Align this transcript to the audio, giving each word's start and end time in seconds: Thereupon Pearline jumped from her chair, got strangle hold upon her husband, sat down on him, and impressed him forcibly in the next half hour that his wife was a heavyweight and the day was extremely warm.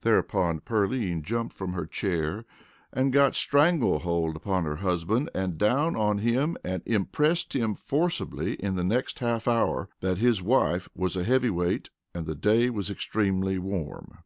Thereupon 0.00 0.58
Pearline 0.62 1.22
jumped 1.22 1.54
from 1.54 1.72
her 1.74 1.86
chair, 1.86 2.44
got 3.10 3.36
strangle 3.36 4.00
hold 4.00 4.34
upon 4.34 4.64
her 4.64 4.74
husband, 4.78 5.30
sat 5.32 5.56
down 5.56 5.94
on 5.94 6.18
him, 6.18 6.56
and 6.64 6.82
impressed 6.84 7.54
him 7.54 7.76
forcibly 7.76 8.54
in 8.54 8.74
the 8.74 8.82
next 8.82 9.20
half 9.20 9.46
hour 9.46 9.88
that 10.00 10.18
his 10.18 10.42
wife 10.42 10.88
was 10.92 11.14
a 11.14 11.22
heavyweight 11.22 11.88
and 12.12 12.26
the 12.26 12.34
day 12.34 12.68
was 12.68 12.90
extremely 12.90 13.58
warm. 13.60 14.24